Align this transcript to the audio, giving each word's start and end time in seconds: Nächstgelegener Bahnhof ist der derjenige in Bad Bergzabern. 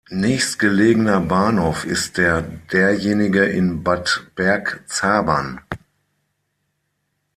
Nächstgelegener 0.09 1.19
Bahnhof 1.19 1.85
ist 1.85 2.17
der 2.17 2.41
derjenige 2.41 3.43
in 3.45 3.83
Bad 3.83 4.31
Bergzabern. 4.33 5.61